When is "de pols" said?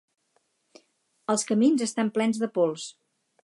2.45-2.91